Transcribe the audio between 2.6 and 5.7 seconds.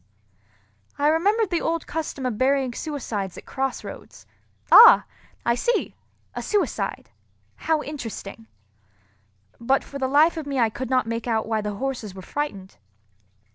suicides at cross roads: "Ah! I